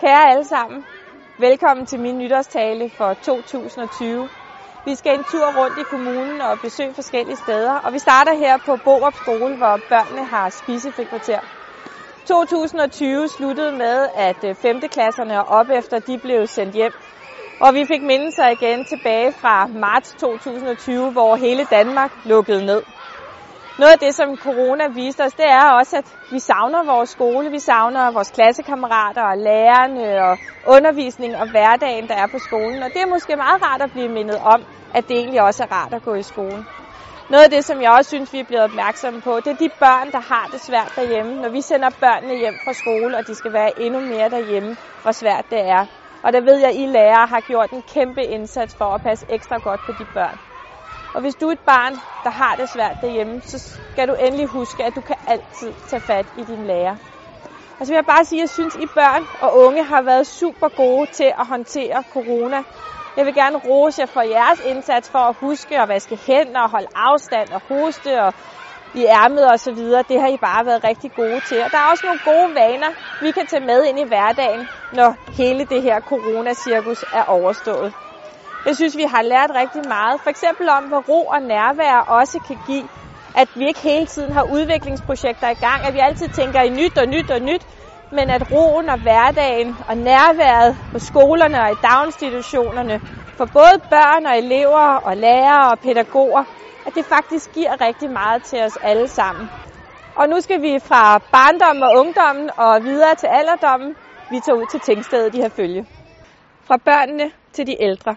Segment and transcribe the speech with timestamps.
[0.00, 0.84] Kære alle sammen,
[1.38, 4.28] velkommen til min nytårstale for 2020.
[4.84, 8.58] Vi skal en tur rundt i kommunen og besøge forskellige steder, og vi starter her
[8.66, 11.40] på Borup Skole, hvor børnene har spisefrikvarter.
[12.26, 14.80] 2020 sluttede med, at øh, 5.
[14.80, 16.92] klasserne og op efter de blev sendt hjem.
[17.60, 22.82] Og vi fik mindelser igen tilbage fra marts 2020, hvor hele Danmark lukkede ned.
[23.78, 27.50] Noget af det, som corona viste os, det er også, at vi savner vores skole,
[27.50, 30.38] vi savner vores klassekammerater og lærerne og
[30.74, 32.82] undervisning og hverdagen, der er på skolen.
[32.82, 34.60] Og det er måske meget rart at blive mindet om,
[34.94, 36.64] at det egentlig også er rart at gå i skole.
[37.28, 39.70] Noget af det, som jeg også synes, vi er blevet opmærksomme på, det er de
[39.84, 41.32] børn, der har det svært derhjemme.
[41.42, 45.12] Når vi sender børnene hjem fra skole, og de skal være endnu mere derhjemme, hvor
[45.12, 45.84] svært det er.
[46.22, 49.26] Og der ved jeg, at I lærere har gjort en kæmpe indsats for at passe
[49.28, 50.47] ekstra godt på de børn.
[51.14, 51.94] Og hvis du er et barn,
[52.24, 53.58] der har det svært derhjemme, så
[53.92, 56.96] skal du endelig huske, at du kan altid tage fat i din lærer.
[57.78, 60.02] Og så vil jeg bare sige, at jeg synes, at I børn og unge har
[60.02, 62.62] været super gode til at håndtere corona.
[63.16, 66.70] Jeg vil gerne rose jer for jeres indsats for at huske at vaske hænder og
[66.70, 68.32] holde afstand og hoste og
[68.94, 70.02] i ærmet og så videre.
[70.08, 71.58] Det har I bare været rigtig gode til.
[71.64, 75.10] Og der er også nogle gode vaner, vi kan tage med ind i hverdagen, når
[75.40, 77.94] hele det her coronacirkus er overstået.
[78.64, 80.20] Jeg synes, vi har lært rigtig meget.
[80.20, 82.88] For eksempel om, hvad ro og nærvær også kan give.
[83.34, 86.98] At vi ikke hele tiden har udviklingsprojekter i gang, at vi altid tænker i nyt
[86.98, 87.64] og nyt og nyt,
[88.10, 93.00] men at roen og hverdagen og nærværet på skolerne og i daginstitutionerne
[93.36, 96.44] for både børn og elever og lærere og pædagoger,
[96.86, 99.50] at det faktisk giver rigtig meget til os alle sammen.
[100.14, 103.96] Og nu skal vi fra barndommen og ungdommen og videre til alderdommen.
[104.30, 105.86] Vi tager ud til Tingstedet i følge.
[106.66, 108.14] Fra børnene til de ældre.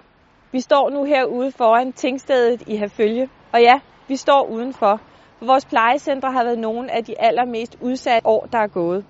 [0.54, 3.30] Vi står nu herude foran Tingstedet i Herfølge.
[3.54, 5.00] Og ja, vi står udenfor.
[5.40, 9.06] For vores plejecentre har været nogle af de allermest udsatte år, der er gået.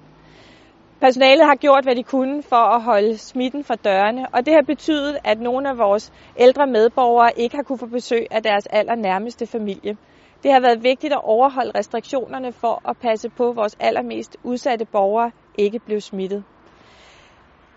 [1.00, 4.62] Personalet har gjort, hvad de kunne for at holde smitten fra dørene, og det har
[4.62, 9.48] betydet, at nogle af vores ældre medborgere ikke har kunne få besøg af deres allernærmeste
[9.48, 9.98] familie.
[10.44, 14.86] Det har været vigtigt at overholde restriktionerne for at passe på, at vores allermest udsatte
[14.86, 16.44] borgere ikke blev smittet.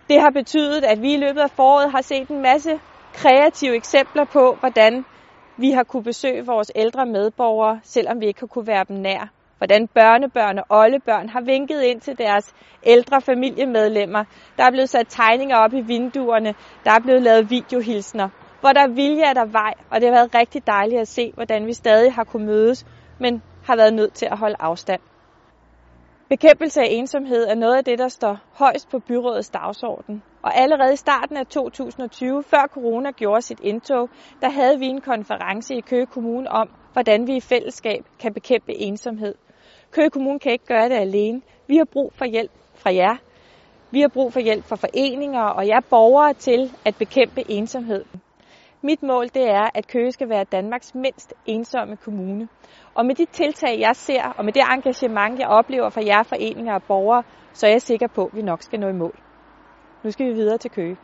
[0.09, 2.81] Det har betydet, at vi i løbet af foråret har set en masse
[3.15, 5.05] kreative eksempler på, hvordan
[5.57, 9.31] vi har kunne besøge vores ældre medborgere, selvom vi ikke har kunne være dem nær.
[9.59, 14.25] Hvordan børnebørn og oldebørn har vinket ind til deres ældre familiemedlemmer.
[14.57, 16.55] Der er blevet sat tegninger op i vinduerne.
[16.85, 18.29] Der er blevet lavet videohilsner.
[18.61, 19.75] Hvor der er vilje, er der vej.
[19.91, 22.87] Og det har været rigtig dejligt at se, hvordan vi stadig har kunne mødes,
[23.21, 25.01] men har været nødt til at holde afstand.
[26.29, 30.23] Bekæmpelse af ensomhed er noget af det, der står højst på byrådets dagsorden.
[30.43, 34.09] Og allerede i starten af 2020, før corona gjorde sit indtog,
[34.41, 38.75] der havde vi en konference i Køge Kommune om, hvordan vi i fællesskab kan bekæmpe
[38.75, 39.35] ensomhed.
[39.91, 41.43] Køge Kommune kan ikke gøre det alene.
[41.69, 43.17] Vi har brug for hjælp fra jer.
[43.91, 48.05] Vi har brug for hjælp fra foreninger og jer borgere til at bekæmpe ensomhed.
[48.87, 52.49] Mit mål det er, at Køge skal være Danmarks mindst ensomme kommune.
[52.95, 56.75] Og med de tiltag, jeg ser, og med det engagement, jeg oplever fra jer foreninger
[56.75, 59.19] og borgere, så er jeg sikker på, at vi nok skal nå i mål.
[60.05, 60.99] Nu skal vi videre til Køge.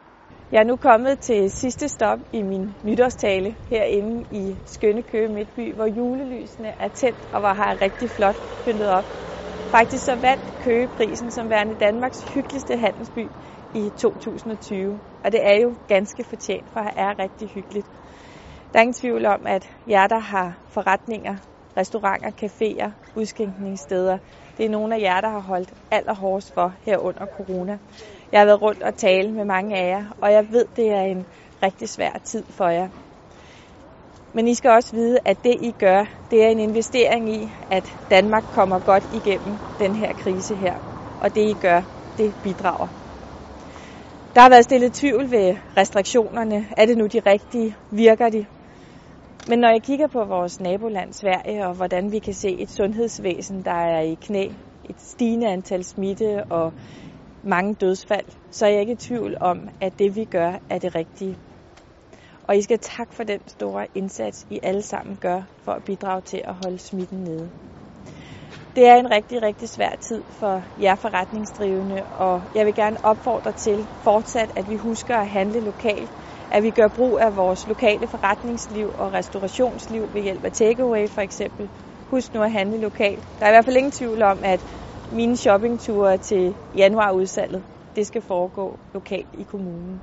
[0.53, 5.75] Jeg er nu kommet til sidste stop i min nytårstale herinde i skønne Køge Midtby,
[5.75, 9.05] hvor julelysene er tændt og hvor har rigtig flot pyntet op.
[9.71, 13.31] Faktisk så vandt Køge prisen som værende Danmarks hyggeligste handelsby
[13.75, 15.01] i 2020.
[15.25, 17.87] Og det er jo ganske fortjent, for her er rigtig hyggeligt.
[18.73, 21.37] Der er ingen tvivl om, at jer, der har forretninger,
[21.77, 24.19] restauranter, caféer, udskænkningssteder,
[24.57, 27.79] det er nogle af jer, der har holdt allerhårdest for her under corona.
[28.33, 31.03] Jeg har været rundt og tale med mange af jer, og jeg ved, det er
[31.03, 31.27] en
[31.63, 32.89] rigtig svær tid for jer.
[34.33, 37.99] Men I skal også vide, at det I gør, det er en investering i, at
[38.11, 40.75] Danmark kommer godt igennem den her krise her.
[41.21, 41.83] Og det I gør,
[42.19, 42.89] det bidrager.
[44.35, 46.67] Der har været stillet tvivl ved restriktionerne.
[46.77, 47.77] Er det nu de rigtige?
[47.91, 48.47] Virker de?
[49.49, 53.65] Men når jeg kigger på vores naboland Sverige, og hvordan vi kan se et sundhedsvæsen,
[53.65, 54.49] der er i knæ,
[54.85, 56.73] et stigende antal smitte og
[57.43, 60.95] mange dødsfald, så er jeg ikke i tvivl om, at det vi gør er det
[60.95, 61.37] rigtige.
[62.51, 66.21] Og I skal tak for den store indsats, I alle sammen gør for at bidrage
[66.21, 67.51] til at holde smitten nede.
[68.77, 73.53] Det er en rigtig, rigtig svær tid for jer forretningsdrivende, og jeg vil gerne opfordre
[73.53, 76.11] til fortsat, at vi husker at handle lokalt,
[76.51, 81.21] at vi gør brug af vores lokale forretningsliv og restaurationsliv ved hjælp af takeaway for
[81.21, 81.71] eksempel.
[82.07, 83.25] Husk nu at handle lokalt.
[83.39, 84.65] Der er i hvert fald ingen tvivl om, at
[85.11, 87.63] mine shoppingture til januarudsalget,
[87.97, 90.03] det skal foregå lokalt i kommunen.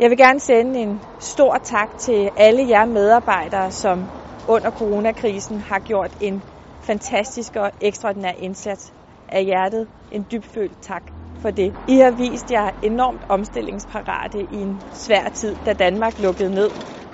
[0.00, 4.08] Jeg vil gerne sende en stor tak til alle jer medarbejdere, som
[4.48, 6.42] under coronakrisen har gjort en
[6.82, 8.92] fantastisk og ekstraordinær indsats
[9.28, 9.88] af hjertet.
[10.12, 11.02] En dybfølt tak
[11.42, 11.74] for det.
[11.88, 16.70] I har vist jer enormt omstillingsparate i en svær tid, da Danmark lukkede ned.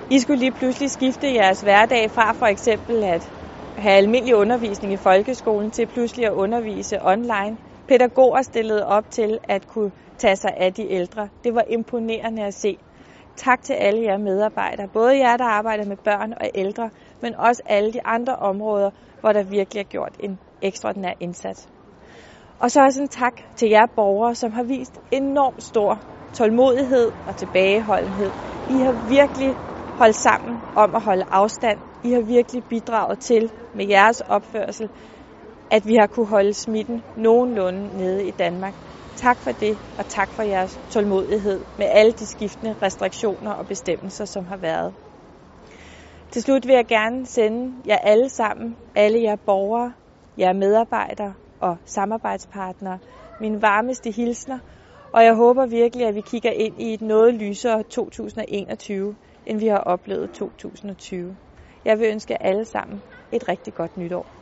[0.09, 3.31] I skulle lige pludselig skifte jeres hverdag fra for eksempel at
[3.77, 7.57] have almindelig undervisning i folkeskolen til pludselig at undervise online.
[7.87, 11.29] Pædagoger stillede op til at kunne tage sig af de ældre.
[11.43, 12.77] Det var imponerende at se.
[13.35, 16.89] Tak til alle jer medarbejdere, både jer, der arbejder med børn og ældre,
[17.21, 18.91] men også alle de andre områder,
[19.21, 21.69] hvor der virkelig er gjort en ekstraordinær indsats.
[22.59, 26.01] Og så også en tak til jer borgere, som har vist enormt stor
[26.33, 28.31] tålmodighed og tilbageholdenhed.
[28.69, 29.55] I har virkelig
[29.97, 31.79] holdt sammen om at holde afstand.
[32.03, 34.89] I har virkelig bidraget til med jeres opførsel,
[35.71, 38.73] at vi har kunne holde smitten nogenlunde nede i Danmark.
[39.17, 44.25] Tak for det, og tak for jeres tålmodighed med alle de skiftende restriktioner og bestemmelser,
[44.25, 44.95] som har været.
[46.31, 49.93] Til slut vil jeg gerne sende jer alle sammen, alle jer borgere,
[50.37, 52.99] jer medarbejdere og samarbejdspartnere,
[53.39, 54.59] mine varmeste hilsner,
[55.11, 59.15] og jeg håber virkelig, at vi kigger ind i et noget lysere 2021,
[59.45, 61.37] end vi har oplevet 2020.
[61.85, 64.36] Jeg vil ønske jer alle sammen et rigtig godt nytår.